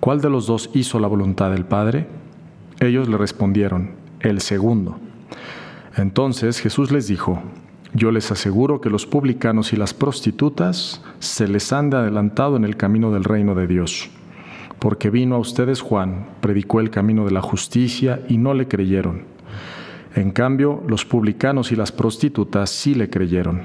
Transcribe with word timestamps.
¿Cuál 0.00 0.22
de 0.22 0.30
los 0.30 0.46
dos 0.46 0.70
hizo 0.72 0.98
la 0.98 1.08
voluntad 1.08 1.50
del 1.50 1.66
Padre? 1.66 2.06
Ellos 2.80 3.06
le 3.06 3.18
respondieron, 3.18 3.90
el 4.20 4.40
segundo. 4.40 4.96
Entonces 5.94 6.58
Jesús 6.58 6.90
les 6.90 7.06
dijo, 7.06 7.42
yo 7.92 8.10
les 8.10 8.32
aseguro 8.32 8.80
que 8.80 8.88
los 8.88 9.04
publicanos 9.04 9.74
y 9.74 9.76
las 9.76 9.92
prostitutas 9.92 11.02
se 11.18 11.48
les 11.48 11.70
han 11.74 11.90
de 11.90 11.98
adelantado 11.98 12.56
en 12.56 12.64
el 12.64 12.78
camino 12.78 13.10
del 13.10 13.24
reino 13.24 13.54
de 13.54 13.66
Dios, 13.66 14.08
porque 14.78 15.10
vino 15.10 15.34
a 15.34 15.38
ustedes 15.38 15.82
Juan, 15.82 16.28
predicó 16.40 16.80
el 16.80 16.88
camino 16.88 17.26
de 17.26 17.32
la 17.32 17.42
justicia 17.42 18.22
y 18.26 18.38
no 18.38 18.54
le 18.54 18.68
creyeron. 18.68 19.24
En 20.14 20.30
cambio, 20.30 20.82
los 20.88 21.04
publicanos 21.04 21.72
y 21.72 21.76
las 21.76 21.92
prostitutas 21.92 22.70
sí 22.70 22.94
le 22.94 23.10
creyeron. 23.10 23.64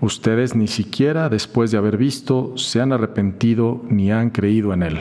Ustedes 0.00 0.56
ni 0.56 0.66
siquiera 0.66 1.28
después 1.28 1.70
de 1.70 1.78
haber 1.78 1.96
visto 1.96 2.56
se 2.56 2.80
han 2.80 2.92
arrepentido 2.92 3.80
ni 3.88 4.10
han 4.10 4.30
creído 4.30 4.72
en 4.74 4.82
él. 4.82 4.98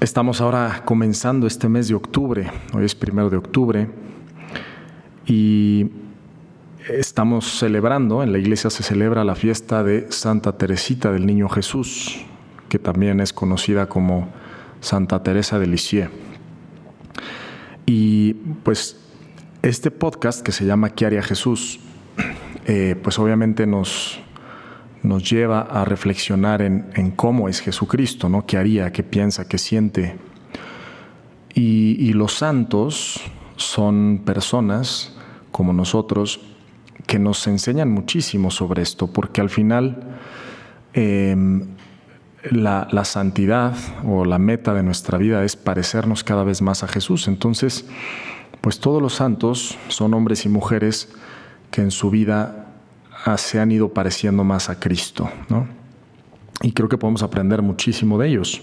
Estamos 0.00 0.40
ahora 0.40 0.82
comenzando 0.84 1.48
este 1.48 1.68
mes 1.68 1.88
de 1.88 1.96
octubre, 1.96 2.48
hoy 2.72 2.84
es 2.84 2.94
primero 2.94 3.30
de 3.30 3.36
octubre, 3.36 3.88
y 5.26 5.90
estamos 6.88 7.58
celebrando, 7.58 8.22
en 8.22 8.30
la 8.30 8.38
iglesia 8.38 8.70
se 8.70 8.84
celebra 8.84 9.24
la 9.24 9.34
fiesta 9.34 9.82
de 9.82 10.06
Santa 10.12 10.56
Teresita 10.56 11.10
del 11.10 11.26
Niño 11.26 11.48
Jesús, 11.48 12.24
que 12.68 12.78
también 12.78 13.18
es 13.18 13.32
conocida 13.32 13.88
como 13.88 14.28
Santa 14.80 15.20
Teresa 15.24 15.58
de 15.58 15.66
Lisieux. 15.66 16.10
Y 17.84 18.34
pues 18.62 19.00
este 19.62 19.90
podcast 19.90 20.44
que 20.44 20.52
se 20.52 20.64
llama 20.64 20.90
¿Qué 20.90 21.06
haría 21.06 21.22
Jesús? 21.22 21.80
Eh, 22.66 22.94
pues 23.02 23.18
obviamente 23.18 23.66
nos, 23.66 24.20
nos 25.02 25.28
lleva 25.28 25.60
a 25.60 25.84
reflexionar 25.84 26.62
en, 26.62 27.12
cómo 27.16 27.48
es 27.48 27.60
Jesucristo, 27.60 28.28
¿no? 28.28 28.46
¿Qué 28.46 28.56
haría? 28.56 28.92
¿Qué 28.92 29.02
piensa? 29.02 29.48
¿Qué 29.48 29.58
siente? 29.58 30.16
Y, 31.54 32.12
los 32.12 32.34
santos 32.34 33.20
son 33.56 34.22
personas 34.24 35.16
como 35.50 35.72
nosotros 35.72 36.40
que 37.06 37.18
nos 37.18 37.46
enseñan 37.46 37.90
muchísimo 37.90 38.50
sobre 38.50 38.82
esto, 38.82 39.08
porque 39.08 39.40
al 39.40 39.50
final 39.50 40.18
em, 40.92 41.66
la, 42.50 42.86
la, 42.90 43.04
santidad 43.04 43.74
o 44.04 44.24
la 44.24 44.38
meta 44.38 44.74
de 44.74 44.82
nuestra 44.82 45.18
vida 45.18 45.44
es 45.44 45.56
parecernos 45.56 46.22
cada 46.22 46.44
vez 46.44 46.62
más 46.62 46.84
a 46.84 46.88
Jesús. 46.88 47.26
Entonces, 47.26 47.86
pues 48.60 48.78
todos 48.78 49.02
los 49.02 49.14
santos 49.14 49.76
son 49.88 50.14
hombres 50.14 50.44
y 50.44 50.48
mujeres 50.48 51.08
que 51.70 51.80
en 51.80 51.90
su 51.90 52.10
vida 52.10 52.67
se 53.36 53.60
han 53.60 53.70
ido 53.70 53.92
pareciendo 53.92 54.44
más 54.44 54.70
a 54.70 54.80
Cristo, 54.80 55.28
¿no? 55.48 55.66
Y 56.62 56.72
creo 56.72 56.88
que 56.88 56.98
podemos 56.98 57.22
aprender 57.22 57.62
muchísimo 57.62 58.18
de 58.18 58.28
ellos. 58.28 58.62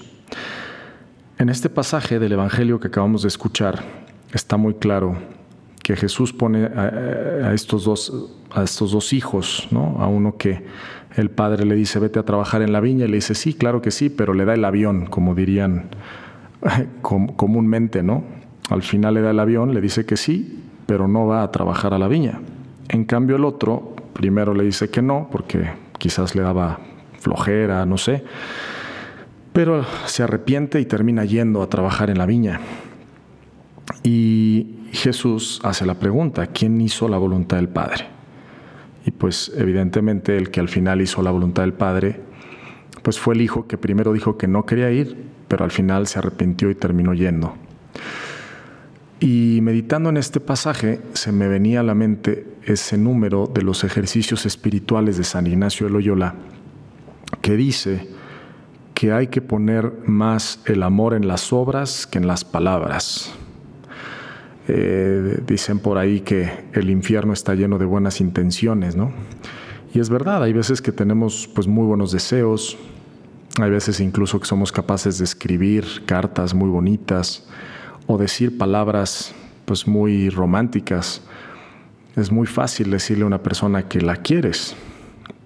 En 1.37 1.49
este 1.49 1.69
pasaje 1.69 2.19
del 2.19 2.31
Evangelio 2.31 2.79
que 2.79 2.87
acabamos 2.87 3.21
de 3.21 3.27
escuchar 3.27 3.83
está 4.33 4.57
muy 4.57 4.73
claro 4.75 5.17
que 5.83 5.95
Jesús 5.95 6.33
pone 6.33 6.65
a, 6.65 7.53
estos, 7.53 7.85
dos, 7.85 8.31
a 8.51 8.63
estos 8.63 8.91
dos 8.91 9.13
hijos, 9.13 9.67
¿no? 9.69 9.97
a 9.99 10.07
uno 10.07 10.37
que 10.37 10.65
el 11.15 11.29
padre 11.29 11.65
le 11.65 11.75
dice 11.75 11.99
vete 11.99 12.19
a 12.19 12.23
trabajar 12.23 12.61
en 12.61 12.73
la 12.73 12.79
viña 12.79 13.05
y 13.05 13.07
le 13.07 13.15
dice 13.17 13.35
sí, 13.35 13.53
claro 13.53 13.81
que 13.81 13.91
sí, 13.91 14.09
pero 14.09 14.33
le 14.33 14.45
da 14.45 14.55
el 14.55 14.65
avión, 14.65 15.05
como 15.05 15.35
dirían 15.35 15.89
comúnmente, 17.01 18.01
¿no? 18.01 18.23
Al 18.69 18.81
final 18.81 19.13
le 19.13 19.21
da 19.21 19.31
el 19.31 19.39
avión, 19.39 19.73
le 19.73 19.81
dice 19.81 20.05
que 20.05 20.17
sí, 20.17 20.63
pero 20.87 21.07
no 21.07 21.27
va 21.27 21.43
a 21.43 21.51
trabajar 21.51 21.93
a 21.93 21.99
la 21.99 22.07
viña. 22.07 22.41
En 22.89 23.05
cambio 23.05 23.35
el 23.35 23.45
otro 23.45 23.94
primero 24.15 24.53
le 24.53 24.63
dice 24.63 24.89
que 24.89 25.01
no, 25.01 25.27
porque 25.29 25.69
quizás 25.99 26.35
le 26.35 26.41
daba 26.41 26.79
flojera, 27.19 27.85
no 27.85 27.97
sé, 27.97 28.23
pero 29.51 29.85
se 30.05 30.23
arrepiente 30.23 30.79
y 30.79 30.85
termina 30.85 31.25
yendo 31.25 31.61
a 31.61 31.69
trabajar 31.69 32.09
en 32.09 32.17
la 32.17 32.25
viña. 32.25 32.61
Y 34.03 34.87
Jesús 34.93 35.59
hace 35.63 35.85
la 35.85 35.95
pregunta, 35.95 36.47
¿quién 36.47 36.79
hizo 36.79 37.09
la 37.09 37.17
voluntad 37.17 37.57
del 37.57 37.67
Padre? 37.67 38.07
Y 39.05 39.11
pues 39.11 39.51
evidentemente 39.57 40.37
el 40.37 40.49
que 40.49 40.61
al 40.61 40.69
final 40.69 41.01
hizo 41.01 41.21
la 41.21 41.31
voluntad 41.31 41.63
del 41.63 41.73
Padre, 41.73 42.21
pues 43.03 43.19
fue 43.19 43.35
el 43.35 43.41
hijo 43.41 43.67
que 43.67 43.77
primero 43.77 44.13
dijo 44.13 44.37
que 44.37 44.47
no 44.47 44.65
quería 44.65 44.91
ir, 44.91 45.25
pero 45.49 45.65
al 45.65 45.71
final 45.71 46.07
se 46.07 46.19
arrepintió 46.19 46.69
y 46.69 46.75
terminó 46.75 47.13
yendo. 47.13 47.53
Y 49.19 49.59
meditando 49.61 50.09
en 50.09 50.17
este 50.17 50.39
pasaje 50.39 50.99
se 51.13 51.31
me 51.31 51.47
venía 51.47 51.79
a 51.79 51.83
la 51.83 51.95
mente 51.95 52.47
ese 52.63 52.97
número 52.97 53.47
de 53.47 53.61
los 53.61 53.83
ejercicios 53.83 54.45
espirituales 54.45 55.17
de 55.17 55.23
San 55.23 55.47
Ignacio 55.47 55.87
de 55.87 55.93
Loyola, 55.93 56.35
que 57.41 57.55
dice 57.55 58.07
que 58.93 59.11
hay 59.11 59.27
que 59.27 59.41
poner 59.41 59.93
más 60.05 60.59
el 60.65 60.83
amor 60.83 61.13
en 61.13 61.27
las 61.27 61.53
obras 61.53 62.07
que 62.07 62.17
en 62.17 62.27
las 62.27 62.43
palabras. 62.43 63.31
Eh, 64.67 65.39
dicen 65.45 65.79
por 65.79 65.97
ahí 65.97 66.21
que 66.21 66.49
el 66.73 66.89
infierno 66.89 67.33
está 67.33 67.53
lleno 67.53 67.77
de 67.77 67.85
buenas 67.85 68.19
intenciones, 68.19 68.95
¿no? 68.95 69.11
Y 69.93 69.99
es 69.99 70.09
verdad, 70.09 70.43
hay 70.43 70.53
veces 70.53 70.81
que 70.81 70.91
tenemos 70.91 71.47
pues 71.53 71.67
muy 71.67 71.85
buenos 71.85 72.11
deseos, 72.11 72.77
hay 73.61 73.69
veces 73.69 73.99
incluso 73.99 74.39
que 74.39 74.45
somos 74.45 74.71
capaces 74.71 75.19
de 75.19 75.23
escribir 75.23 75.85
cartas 76.05 76.53
muy 76.53 76.69
bonitas, 76.69 77.47
o 78.07 78.17
decir 78.17 78.57
palabras 78.57 79.33
pues 79.65 79.87
muy 79.87 80.29
románticas. 80.29 81.21
Es 82.15 82.31
muy 82.31 82.47
fácil 82.47 82.91
decirle 82.91 83.23
a 83.23 83.27
una 83.27 83.43
persona 83.43 83.87
que 83.87 84.01
la 84.01 84.17
quieres, 84.17 84.75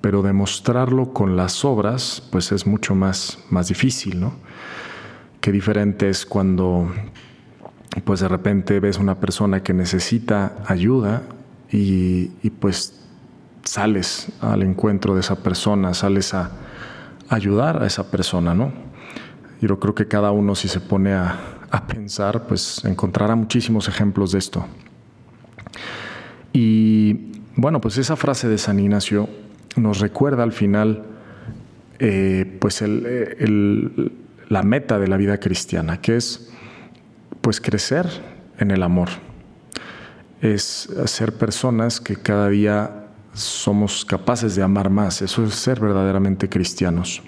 pero 0.02 0.22
demostrarlo 0.22 1.14
con 1.14 1.36
las 1.36 1.66
obras 1.66 2.22
pues 2.32 2.52
es 2.52 2.68
mucho 2.68 2.96
más, 2.96 3.40
más 3.50 3.70
difícil, 3.70 4.20
¿no? 4.20 4.34
Qué 5.42 5.52
diferente 5.52 6.10
es 6.10 6.26
cuando 6.26 6.92
pues 8.04 8.20
de 8.20 8.28
repente 8.28 8.80
ves 8.80 8.98
una 8.98 9.16
persona 9.16 9.64
que 9.64 9.74
necesita 9.74 10.54
ayuda 10.68 11.24
y, 11.72 12.28
pues 12.60 12.96
sales 13.64 14.32
al 14.42 14.64
encuentro 14.64 15.14
de 15.14 15.22
esa 15.22 15.36
persona, 15.36 15.94
sales 15.94 16.34
a 16.34 16.52
ayudar 17.30 17.84
a 17.84 17.88
esa 17.88 18.10
persona, 18.10 18.54
¿no? 18.54 18.72
Yo 19.62 19.80
creo 19.80 19.94
que 19.94 20.08
cada 20.08 20.32
uno 20.32 20.56
si 20.56 20.68
se 20.68 20.80
pone 20.80 21.14
a, 21.14 21.59
a 21.72 21.86
pensar, 21.88 22.48
pues 22.48 22.84
encontrará 22.86 23.36
muchísimos 23.36 23.88
ejemplos 23.88 24.32
de 24.32 24.40
esto. 24.40 24.66
Y 26.54 27.32
bueno, 27.56 27.80
pues 27.82 27.98
esa 27.98 28.16
frase 28.16 28.48
de 28.48 28.58
San 28.58 28.80
Ignacio 28.80 29.30
nos 29.76 30.00
recuerda 30.00 30.44
al 30.44 30.52
final 30.52 31.04
eh, 32.00 32.58
pues 32.60 32.82
la 32.82 34.64
meta 34.64 35.00
de 35.00 35.08
la 35.08 35.18
vida 35.18 35.40
cristiana, 35.40 36.02
que 36.02 36.16
es 36.16 36.52
pues 37.42 37.62
crecer 37.62 38.08
en 38.58 38.72
el 38.72 38.84
amor. 38.84 39.10
Es 40.42 40.90
ser 41.06 41.34
personas 41.34 42.00
que 42.00 42.16
cada 42.16 42.50
día 42.50 43.08
somos 43.34 44.06
capaces 44.06 44.56
de 44.56 44.64
amar 44.64 44.90
más. 44.90 45.22
Eso 45.22 45.44
es 45.44 45.56
ser 45.56 45.80
verdaderamente 45.80 46.50
cristianos. 46.50 47.22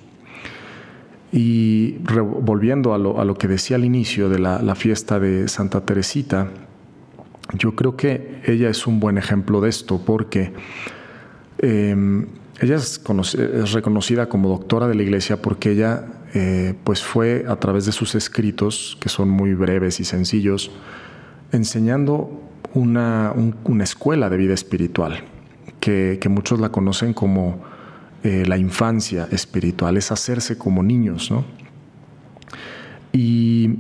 Y 1.32 1.98
volviendo 2.00 2.94
a 2.94 2.98
lo, 2.98 3.36
que 3.36 3.48
decía 3.48 3.78
al 3.78 3.86
inicio 3.86 4.28
de 4.28 4.40
la, 4.40 4.76
fiesta 4.76 5.20
de 5.20 5.48
Santa 5.48 5.86
Teresita, 5.86 6.50
yo 7.58 7.76
creo 7.76 7.96
que 7.96 8.42
ella 8.46 8.70
es 8.70 8.86
un 8.86 9.00
buen 9.00 9.18
ejemplo 9.18 9.62
de 9.62 9.70
esto 9.70 10.02
porque 10.06 10.52
em, 11.60 12.28
ella 12.60 12.76
es, 12.76 13.02
reconocida 13.72 14.28
como 14.28 14.50
doctora 14.50 14.88
de 14.88 14.96
la 14.96 15.04
iglesia 15.04 15.42
porque 15.42 15.72
ella 15.72 16.06
eh, 16.34 16.74
pues 16.84 17.02
fue 17.02 17.46
a 17.48 17.56
través 17.58 17.86
de 17.86 17.94
sus 17.94 18.16
escritos, 18.16 18.98
que 19.00 19.08
son 19.08 19.30
muy 19.30 19.54
breves 19.54 20.02
y 20.02 20.04
sencillos, 20.04 20.72
enseñando 21.54 22.42
una, 22.74 23.34
escuela 23.82 24.30
de 24.30 24.36
vida 24.36 24.54
espiritual, 24.54 25.24
que 25.80 26.20
muchos 26.30 26.60
la 26.60 26.70
conocen 26.70 27.14
como 27.14 27.71
eh, 28.24 28.46
la 28.46 28.58
infancia 28.58 29.28
espiritual, 29.32 29.98
es 29.98 30.12
hacerse 30.12 30.56
como 30.56 30.84
niños, 30.84 31.32
¿no? 31.32 31.44
Y 33.14 33.78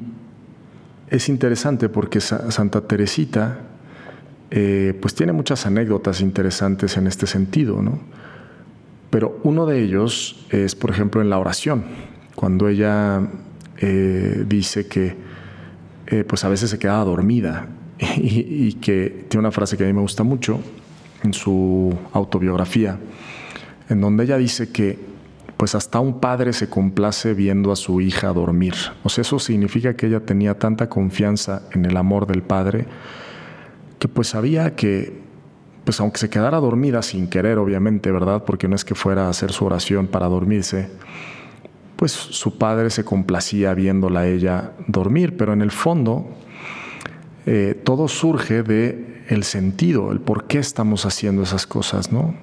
es 1.10 1.30
interesante 1.30 1.90
porque 1.90 2.20
Santa 2.22 2.82
Teresita 2.82 3.60
eh, 4.50 4.98
pues 5.00 5.14
tiene 5.14 5.32
muchas 5.32 5.68
anécdotas 5.68 6.22
interesantes 6.22 6.98
en 6.98 7.06
este 7.06 7.28
sentido, 7.28 7.84
¿no? 7.84 8.00
Pero 9.12 9.40
uno 9.44 9.68
de 9.68 9.84
ellos 9.84 10.46
es, 10.50 10.74
por 10.74 10.90
ejemplo, 10.90 11.22
en 11.22 11.30
la 11.30 11.38
oración, 11.38 11.84
cuando 12.34 12.68
ella 12.68 13.22
eh, 13.78 14.44
dice 14.48 14.88
que 14.88 15.30
pues 16.28 16.44
a 16.44 16.50
veces 16.50 16.70
se 16.70 16.78
quedaba 16.78 17.06
dormida 17.06 17.68
y, 18.18 18.74
que 18.74 19.28
tiene 19.30 19.42
una 19.42 19.52
frase 19.52 19.78
que 19.78 19.84
a 19.84 19.88
mí 19.88 19.94
me 19.94 20.02
gusta 20.02 20.24
mucho 20.24 20.60
en 21.24 21.34
su 21.34 21.96
autobiografía, 22.12 22.98
en 23.92 24.02
donde 24.02 24.24
ella 24.24 24.38
dice 24.38 24.72
que 24.72 24.98
pues 25.58 25.76
hasta 25.76 26.00
un 26.00 26.20
padre 26.20 26.54
se 26.54 26.70
complace 26.70 27.36
viendo 27.36 27.72
a 27.72 27.76
su 27.76 28.02
hija 28.02 28.34
dormir. 28.34 28.74
O 29.04 29.10
sea, 29.10 29.22
eso 29.22 29.38
significa 29.38 29.96
que 29.96 30.08
ella 30.08 30.22
tenía 30.22 30.58
tanta 30.58 30.90
confianza 30.90 31.64
en 31.72 31.86
el 31.86 31.98
amor 31.98 32.26
del 32.26 32.42
padre 32.42 32.88
que 34.00 34.08
pues 34.08 34.30
sabía 34.30 34.76
que 34.76 35.22
pues 35.84 36.00
aunque 36.00 36.18
se 36.18 36.30
quedara 36.30 36.60
dormida 36.60 37.02
sin 37.02 37.28
querer, 37.28 37.58
obviamente, 37.58 38.12
¿verdad? 38.12 38.44
Porque 38.46 38.68
no 38.68 38.76
es 38.76 38.86
que 38.86 38.96
fuera 38.96 39.28
a 39.28 39.30
hacer 39.30 39.52
su 39.52 39.66
oración 39.66 40.08
para 40.08 40.28
dormirse, 40.28 40.90
pues 41.96 42.12
su 42.12 42.58
padre 42.58 42.90
se 42.90 43.04
complacía 43.04 43.74
viéndola 43.74 44.22
a 44.22 44.28
ella 44.28 44.72
dormir, 44.88 45.38
pero 45.38 45.54
en 45.54 45.62
el 45.62 45.72
fondo 45.72 46.28
eh, 47.46 47.80
todo 47.84 48.08
surge 48.08 48.64
de 48.64 49.24
el 49.28 49.44
sentido, 49.44 50.12
el 50.12 50.20
por 50.20 50.46
qué 50.46 50.60
estamos 50.60 51.06
haciendo 51.06 51.44
esas 51.44 51.68
cosas, 51.68 52.12
¿no? 52.12 52.34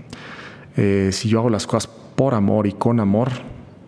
Eh, 0.80 1.10
si 1.10 1.28
yo 1.28 1.40
hago 1.40 1.50
las 1.50 1.66
cosas 1.66 1.88
por 1.88 2.34
amor 2.34 2.68
y 2.68 2.72
con 2.72 3.00
amor, 3.00 3.30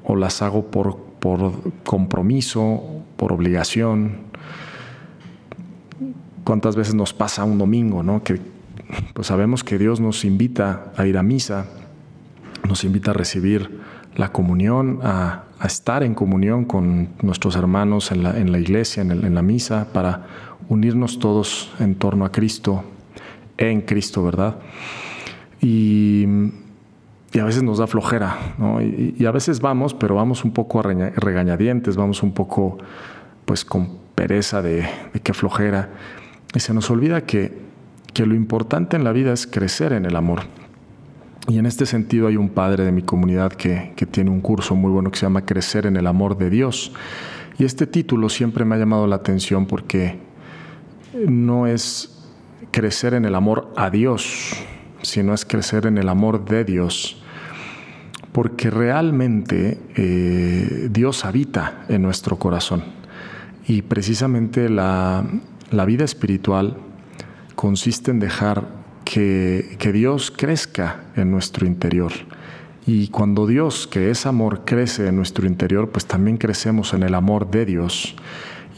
o 0.05 0.17
las 0.17 0.43
hago 0.43 0.73
por, 0.73 0.97
por 1.21 1.53
compromiso, 1.85 2.83
por 3.17 3.33
obligación. 3.33 4.19
¿Cuántas 6.43 6.75
veces 6.75 6.95
nos 6.95 7.13
pasa 7.13 7.45
un 7.45 7.59
domingo, 7.59 8.03
¿no? 8.03 8.25
Que 8.25 8.41
pues 9.15 9.29
sabemos 9.29 9.63
que 9.63 9.79
Dios 9.79 10.01
nos 10.01 10.25
invita 10.25 10.93
a 10.97 11.07
ir 11.07 11.17
a 11.17 11.23
misa, 11.23 11.67
nos 12.69 12.83
invita 12.83 13.13
a 13.13 13.15
recibir 13.15 13.79
la 14.17 14.33
comunión, 14.33 14.99
a, 15.05 15.45
estar 15.65 16.03
en 16.03 16.15
comunión 16.15 16.65
con 16.65 17.11
nuestros 17.23 17.55
hermanos 17.55 18.11
en 18.11 18.25
la, 18.25 18.37
en 18.37 18.51
la 18.51 18.59
iglesia, 18.59 19.03
en, 19.03 19.35
la 19.35 19.43
misa, 19.43 19.93
para 19.93 20.27
unirnos 20.69 21.21
todos 21.21 21.71
en 21.79 21.95
torno 21.95 22.25
a 22.25 22.33
Cristo, 22.33 22.83
en 23.59 23.83
Cristo, 23.83 24.25
¿verdad? 24.25 24.57
Y, 25.61 26.25
a 27.39 27.45
veces 27.45 27.63
nos 27.63 27.79
da 27.79 27.87
flojera, 27.87 28.55
¿no? 28.59 28.83
Y, 28.83 29.25
a 29.25 29.31
veces 29.31 29.61
vamos, 29.61 29.95
pero 29.95 30.17
vamos 30.17 30.45
un 30.45 30.53
poco 30.53 30.81
a 30.81 30.83
regañadientes, 30.83 31.97
vamos 31.97 32.23
un 32.23 32.33
poco 32.33 32.79
pues 33.45 33.65
con 33.65 33.99
pereza 34.15 34.63
de, 34.63 34.89
de 35.13 35.21
qué 35.23 35.33
flojera. 35.33 35.91
Y 36.55 36.61
se 36.61 36.75
nos 36.75 36.91
olvida 36.91 37.21
que 37.23 37.71
que 38.13 38.27
lo 38.27 38.35
importante 38.35 38.97
en 38.97 39.05
la 39.05 39.13
vida 39.13 39.33
es 39.33 39.47
crecer 39.47 39.93
en 39.93 40.05
el 40.05 40.17
amor. 40.17 40.41
Y 41.49 41.59
en 41.59 41.67
este 41.67 41.87
sentido 41.87 42.29
hay 42.29 42.37
un 42.37 42.51
padre 42.51 42.85
de 42.85 42.93
mi 42.93 43.03
comunidad 43.03 43.53
que, 43.53 43.93
tiene 44.11 44.31
un 44.31 44.41
curso 44.41 44.75
muy 44.75 44.91
bueno 44.91 45.11
que 45.11 45.19
se 45.19 45.27
llama 45.27 45.45
Crecer 45.45 45.87
en 45.87 45.97
el 45.97 46.07
Amor 46.07 46.37
de 46.37 46.51
Dios. 46.51 46.93
Y 47.59 47.65
este 47.65 47.87
título 47.87 48.29
siempre 48.29 48.65
me 48.65 48.75
ha 48.75 48.79
llamado 48.79 49.07
la 49.07 49.17
atención 49.17 49.67
porque 49.67 50.19
no 51.27 51.67
es 51.67 52.25
crecer 52.71 53.15
en 53.15 53.25
el 53.25 53.35
amor 53.35 53.73
a 53.77 53.91
Dios, 53.91 54.53
sino 55.03 55.35
es 55.35 55.45
crecer 55.45 55.87
en 55.87 55.99
el 55.99 56.09
amor 56.09 56.45
de 56.45 56.65
Dios. 56.65 57.23
Porque 58.33 58.71
realmente 58.71 59.79
eh, 59.97 60.89
Dios 60.91 61.25
habita 61.25 61.85
en 61.89 62.03
nuestro 62.03 62.39
corazón. 62.39 62.85
Y 63.67 63.83
precisamente 63.83 64.69
la, 64.69 65.25
la 65.71 65.85
vida 65.85 66.05
espiritual 66.05 66.77
consiste 67.55 68.11
en 68.11 68.21
dejar 68.21 68.81
que, 69.05 69.93
Dios 69.93 70.31
crezca 70.31 71.05
en 71.17 71.31
nuestro 71.31 71.67
interior. 71.67 72.13
Y 72.87 73.09
cuando 73.09 73.47
Dios, 73.47 73.87
que 73.87 74.11
es 74.11 74.27
amor, 74.27 74.65
crece 74.65 75.09
en 75.09 75.17
nuestro 75.17 75.47
interior, 75.47 75.91
pues 75.91 76.07
también 76.07 76.37
crecemos 76.37 76.95
en 76.95 77.03
el 77.03 77.15
amor 77.15 77.51
de 77.51 77.67
Dios 77.67 78.15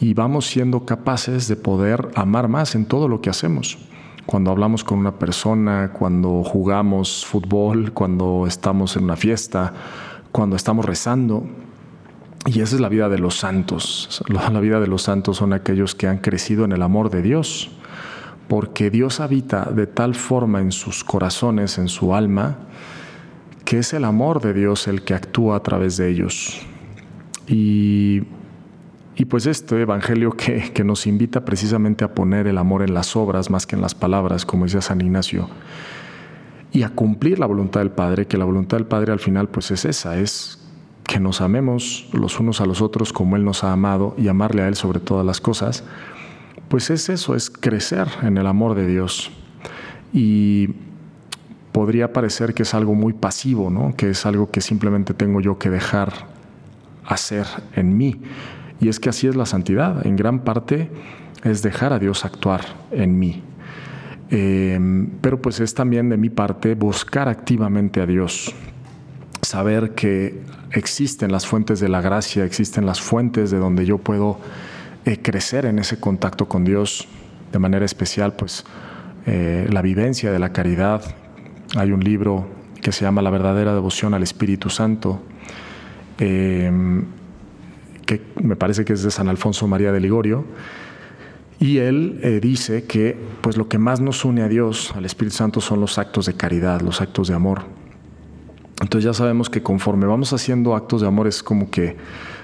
y 0.01 0.13
vamos 0.13 0.47
siendo 0.47 0.85
capaces 0.85 1.47
de 1.47 1.55
poder 1.55 2.09
amar 2.15 2.47
más 2.47 2.75
en 2.75 2.85
todo 2.85 3.07
lo 3.07 3.21
que 3.21 3.29
hacemos. 3.29 3.77
Cuando 4.25 4.51
hablamos 4.51 4.83
con 4.83 4.99
una 4.99 5.13
persona, 5.13 5.91
cuando 5.91 6.43
jugamos 6.43 7.25
fútbol, 7.25 7.91
cuando 7.93 8.45
estamos 8.47 8.95
en 8.95 9.03
una 9.03 9.15
fiesta, 9.15 9.73
cuando 10.31 10.55
estamos 10.55 10.85
rezando. 10.85 11.43
Y 12.45 12.61
esa 12.61 12.75
es 12.75 12.81
la 12.81 12.89
vida 12.89 13.09
de 13.09 13.19
los 13.19 13.35
santos. 13.35 14.23
La 14.27 14.59
vida 14.59 14.79
de 14.79 14.87
los 14.87 15.03
santos 15.03 15.37
son 15.37 15.53
aquellos 15.53 15.95
que 15.95 16.07
han 16.07 16.17
crecido 16.17 16.65
en 16.65 16.71
el 16.71 16.81
amor 16.81 17.09
de 17.09 17.21
Dios 17.21 17.71
porque 18.47 18.89
Dios 18.89 19.19
habita 19.19 19.65
de 19.65 19.87
tal 19.87 20.15
forma 20.15 20.61
en 20.61 20.71
sus 20.71 21.03
corazones, 21.03 21.77
en 21.77 21.87
su 21.87 22.13
alma, 22.13 22.57
que 23.65 23.79
es 23.79 23.93
el 23.93 24.03
amor 24.03 24.41
de 24.41 24.53
Dios 24.53 24.87
el 24.87 25.03
que 25.03 25.13
actúa 25.13 25.55
a 25.55 25.59
través 25.61 25.97
de 25.97 26.09
ellos. 26.09 26.61
Y, 27.47 28.23
pues 29.25 29.45
este 29.45 29.81
Evangelio 29.81 30.31
que, 30.31 30.71
que, 30.73 30.83
nos 30.83 31.07
invita 31.07 31.45
precisamente 31.45 32.03
a 32.03 32.13
poner 32.13 32.47
el 32.47 32.57
amor 32.57 32.81
en 32.81 32.93
las 32.93 33.15
obras 33.15 33.49
más 33.49 33.65
que 33.65 33.75
en 33.75 33.81
las 33.81 33.95
palabras, 33.95 34.45
como 34.45 34.65
decía 34.65 34.81
San 34.81 35.01
Ignacio, 35.01 35.49
y 36.71 36.83
a 36.83 36.89
cumplir 36.89 37.39
la 37.39 37.45
voluntad 37.45 37.81
del 37.81 37.91
Padre, 37.91 38.25
que 38.25 38.37
la 38.37 38.45
voluntad 38.45 38.77
del 38.77 38.87
Padre 38.87 39.11
al 39.11 39.19
final 39.19 39.49
pues 39.49 39.71
es 39.71 39.85
esa, 39.85 40.17
es 40.17 40.59
que 41.05 41.19
nos 41.19 41.41
amemos 41.41 42.09
los 42.13 42.39
unos 42.39 42.61
a 42.61 42.65
los 42.65 42.81
otros 42.81 43.13
como 43.13 43.35
Él 43.35 43.45
nos 43.45 43.63
ha 43.63 43.71
amado 43.71 44.15
y 44.17 44.27
amarle 44.29 44.63
a 44.63 44.67
Él 44.67 44.75
sobre 44.75 44.99
todas 44.99 45.25
las 45.25 45.39
cosas 45.41 45.83
pues 46.73 46.89
es 46.89 47.07
eso, 47.09 47.35
es 47.35 47.51
crecer 47.51 48.07
en 48.23 48.35
el 48.35 48.47
amor 48.47 48.73
de 48.73 48.87
Dios. 48.87 49.31
Y 50.11 50.69
podría 51.71 52.13
parecer 52.13 52.55
que 52.55 52.63
es 52.63 52.73
algo 52.73 52.95
muy 52.95 53.13
pasivo, 53.13 53.69
¿no? 53.69 53.95
que 53.95 54.09
es 54.09 54.25
algo 54.25 54.49
que 54.49 54.59
simplemente 54.59 55.13
tengo 55.13 55.39
yo 55.39 55.59
que 55.59 55.69
dejar 55.69 56.11
hacer 57.05 57.45
en 57.75 57.95
mí. 57.95 58.19
Y 58.83 58.89
es 58.89 58.99
que 58.99 59.07
así 59.07 59.27
es 59.27 59.35
la 59.37 59.45
santidad. 59.45 60.05
En 60.05 60.17
gran 60.17 60.39
parte 60.39 60.89
es 61.43 61.61
dejar 61.61 61.93
a 61.93 61.99
Dios 61.99 62.25
actuar 62.25 62.61
en 62.91 63.17
mí. 63.17 63.41
Em, 64.29 65.07
pero 65.21 65.41
pues 65.41 65.61
es 65.61 65.73
también 65.73 66.09
de 66.09 66.17
mi 66.17 66.29
parte 66.29 66.75
buscar 66.75 67.29
activamente 67.29 68.01
a 68.01 68.05
Dios, 68.05 68.53
saber 69.41 69.91
que 69.91 70.41
existen 70.71 71.31
las 71.31 71.47
fuentes 71.47 71.79
de 71.79 71.87
la 71.87 72.01
gracia, 72.01 72.43
existen 72.43 72.85
las 72.85 72.99
fuentes 72.99 73.51
de 73.51 73.57
donde 73.57 73.85
yo 73.85 73.99
puedo 73.99 74.39
eh, 75.05 75.21
crecer 75.21 75.65
en 75.65 75.79
ese 75.79 75.99
contacto 75.99 76.49
con 76.49 76.65
Dios 76.65 77.07
de 77.53 77.59
manera 77.59 77.85
especial, 77.85 78.33
pues 78.33 78.65
eh, 79.25 79.67
la 79.71 79.81
vivencia 79.81 80.31
de 80.31 80.39
la 80.39 80.51
caridad. 80.51 81.03
Hay 81.77 81.91
un 81.91 82.03
libro 82.03 82.47
que 82.81 82.91
se 82.91 83.05
llama 83.05 83.21
La 83.21 83.29
verdadera 83.29 83.73
devoción 83.73 84.13
al 84.13 84.23
Espíritu 84.23 84.69
Santo, 84.69 85.21
em, 86.17 87.05
que 88.05 88.21
me 88.41 88.55
parece 88.55 88.85
que 88.85 88.93
es 88.93 89.03
de 89.03 89.11
San 89.11 89.27
Alfonso 89.27 89.67
María 89.67 89.91
de 89.91 89.99
Ligorio. 89.99 90.45
Y 91.59 91.77
él 91.77 92.19
eh, 92.23 92.39
dice 92.41 92.83
que 92.83 93.17
pues 93.41 93.57
lo 93.57 93.69
que 93.69 93.77
más 93.77 94.01
nos 94.01 94.25
une 94.25 94.41
a 94.41 94.47
Dios, 94.47 94.93
al 94.95 95.05
Espíritu 95.05 95.37
Santo, 95.37 95.61
son 95.61 95.79
los 95.79 95.97
actos 95.97 96.25
de 96.25 96.33
caridad, 96.33 96.81
los 96.81 97.01
actos 97.01 97.27
de 97.27 97.35
amor. 97.35 97.61
Entonces 98.81 99.05
ya 99.05 99.13
sabemos 99.13 99.49
que 99.49 99.63
conforme 99.63 100.05
vamos 100.05 100.33
haciendo 100.33 100.75
actos 100.75 101.01
de 101.01 101.07
amor 101.07 101.27
es 101.27 101.41
como 101.41 101.69
que 101.69 101.95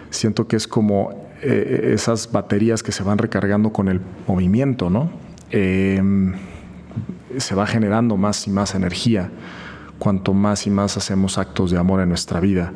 siento 0.10 0.48
que 0.48 0.56
es 0.56 0.68
como 0.68 1.30
eh, 1.42 1.92
esas 1.94 2.32
baterías 2.32 2.82
que 2.82 2.92
se 2.92 3.04
van 3.04 3.18
recargando 3.18 3.72
con 3.72 3.90
el 3.90 4.00
movimiento, 4.28 4.90
¿no? 4.90 5.10
Em, 5.52 6.34
se 7.38 7.56
va 7.56 7.66
generando 7.68 8.18
más 8.18 8.48
y 8.48 8.52
más 8.52 8.76
energía 8.76 9.32
cuanto 10.00 10.34
más 10.34 10.66
y 10.66 10.70
más 10.70 10.98
hacemos 10.98 11.38
actos 11.38 11.72
de 11.72 11.78
amor 11.78 12.02
en 12.02 12.10
nuestra 12.10 12.40
vida. 12.40 12.74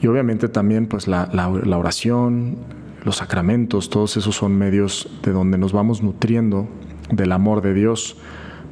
Y 0.00 0.06
obviamente 0.06 0.48
también 0.48 0.86
pues 0.86 1.08
la, 1.08 1.28
oración, 1.48 2.56
los 3.04 3.16
sacramentos, 3.16 3.90
todos 3.90 4.16
esos 4.16 4.34
son 4.34 4.56
medios 4.56 5.08
de 5.22 5.32
donde 5.32 5.58
nos 5.58 5.72
vamos 5.72 6.02
nutriendo 6.02 6.68
del 7.10 7.32
amor 7.32 7.60
de 7.60 7.74
Dios 7.74 8.16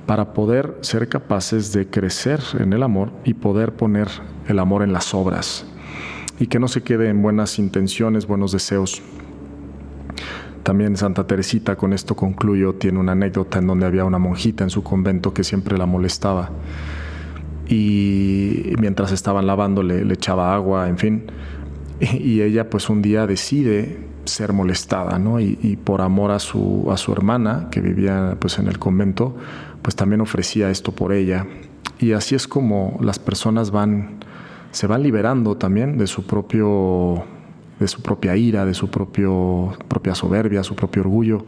para 0.06 0.32
poder 0.32 0.76
ser 0.80 1.08
capaces 1.08 1.73
de 1.73 1.88
crecer 1.88 2.40
en 2.58 2.73
el 2.73 2.82
amor 2.82 3.11
y 3.25 3.35
poder 3.35 3.75
poner 3.75 4.08
el 4.49 4.58
amor 4.58 4.82
en 4.82 4.92
las 4.92 5.12
obras 5.12 5.66
y 6.40 6.47
que 6.47 6.58
no 6.58 6.68
se 6.68 6.82
quede 6.82 7.08
en 7.08 7.20
buenas 7.20 7.58
intenciones, 7.58 8.26
buenos 8.26 8.52
deseos. 8.52 9.02
También 10.62 10.97
Santa 10.97 11.26
Teresita, 11.26 11.76
con 11.76 11.92
esto 11.92 12.14
concluyo, 12.14 12.75
tiene 12.75 12.99
una 12.99 13.12
anécdota 13.12 13.58
en 13.58 13.66
donde 13.66 13.87
había 13.87 14.04
una 14.04 14.18
monjita 14.18 14.64
en 14.64 14.70
su 14.70 14.82
convento 14.82 15.35
que 15.35 15.44
siempre 15.44 15.76
la 15.76 15.87
molestaba 15.87 16.50
y 17.68 18.72
mientras 18.80 19.12
estaban 19.12 19.46
lavando 19.46 19.82
le, 19.82 20.12
echaba 20.12 20.54
agua, 20.54 20.88
en 20.88 20.98
fin. 20.98 21.22
Y, 22.00 22.40
ella 22.40 22.70
pues 22.70 22.88
un 22.88 23.02
día 23.02 23.26
decide 23.26 23.98
ser 24.25 24.52
molestada, 24.52 25.18
¿no? 25.18 25.40
Y, 25.40 25.78
por 25.82 26.00
amor 26.00 26.30
a 26.30 26.38
su, 26.38 26.88
a 26.90 26.96
su 26.96 27.12
hermana, 27.12 27.68
que 27.70 27.80
vivía 27.80 28.37
pues 28.38 28.58
en 28.58 28.68
el 28.68 28.78
convento, 28.78 29.37
pues 29.82 29.96
también 29.96 30.20
ofrecía 30.20 30.70
esto 30.70 30.92
por 30.92 31.12
ella. 31.12 31.46
Y 31.98 32.12
así 32.12 32.34
es 32.34 32.46
como 32.46 32.98
las 33.02 33.18
personas 33.18 33.70
van 33.70 34.18
se 34.70 34.87
van 34.87 35.02
liberando 35.02 35.56
también 35.56 35.96
de 35.96 36.06
su 36.06 36.26
propio 36.26 37.25
de 37.80 37.88
su 37.88 38.02
propia 38.02 38.37
ira, 38.37 38.64
de 38.64 38.75
su 38.75 38.90
propio, 38.90 39.72
propia 39.87 40.14
soberbia, 40.14 40.64
su 40.64 40.75
propio 40.75 41.02
orgullo, 41.02 41.44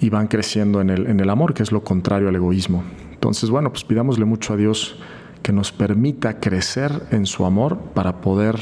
y 0.00 0.10
van 0.10 0.26
creciendo 0.26 0.80
en 0.80 0.90
el, 0.90 1.06
en 1.06 1.20
el 1.20 1.30
amor, 1.30 1.54
que 1.54 1.62
es 1.62 1.70
lo 1.70 1.84
contrario 1.84 2.28
al 2.28 2.34
egoísmo. 2.34 2.82
Entonces, 3.12 3.48
bueno, 3.50 3.70
pues 3.70 3.84
pidámosle 3.84 4.24
mucho 4.24 4.54
a 4.54 4.56
Dios 4.56 4.98
que 5.46 5.52
nos 5.52 5.70
permita 5.70 6.40
crecer 6.40 6.90
en 7.12 7.24
su 7.24 7.46
amor 7.46 7.78
para 7.94 8.20
poder 8.20 8.58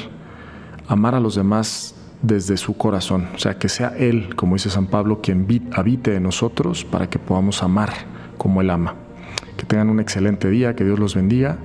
amar 0.87 1.15
a 1.15 1.21
los 1.21 1.35
demás 1.35 1.95
desde 2.21 2.59
su 2.59 2.77
corazón. 2.77 3.27
O 3.35 3.39
sea, 3.39 3.59
que 3.59 3.71
sea 3.71 3.95
Él, 3.97 4.37
como 4.37 4.57
dice 4.57 4.69
San 4.69 4.89
Pablo, 4.89 5.23
quien 5.23 5.47
habite 5.73 6.15
en 6.15 6.25
nosotros 6.25 6.85
para 6.85 7.09
que 7.09 7.19
podamos 7.19 7.63
amar 7.63 7.91
como 8.37 8.61
Él 8.61 8.69
ama. 8.69 8.97
Que 9.57 9.65
tengan 9.65 9.89
un 9.89 9.99
excelente 9.99 10.51
día, 10.51 10.77
que 10.77 10.85
Dios 10.85 10.99
los 10.99 11.15
bendiga. 11.15 11.57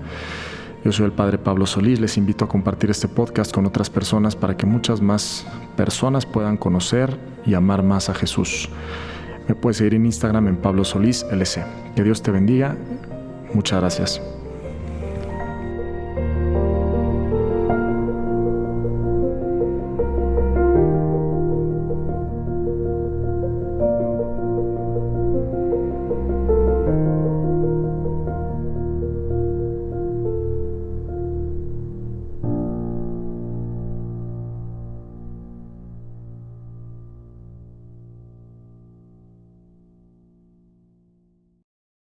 Yo 0.86 0.94
soy 0.94 1.08
el 1.08 1.12
Padre 1.12 1.38
Pablo 1.38 1.66
Solís, 1.66 2.00
les 2.00 2.16
invito 2.16 2.46
a 2.46 2.48
compartir 2.48 2.90
este 2.90 3.10
podcast 3.10 3.54
con 3.54 3.66
otras 3.66 3.90
personas 3.90 4.38
para 4.38 4.56
que 4.56 4.66
muchas 4.66 5.02
más 5.02 5.46
personas 5.76 6.26
puedan 6.26 6.56
conocer 6.56 7.20
y 7.46 7.56
amar 7.56 7.84
más 7.84 8.08
a 8.08 8.14
Jesús. 8.14 8.70
Me 9.50 9.54
puedes 9.54 9.76
seguir 9.76 9.96
en 9.96 10.06
Instagram 10.06 10.48
en 10.48 10.56
Pablo 10.56 10.86
Solís 10.86 11.26
LC. 11.30 11.66
Que 11.98 12.04
Dios 12.04 12.22
te 12.22 12.32
bendiga. 12.32 12.78
Muchas 13.54 13.82
gracias. 13.82 14.39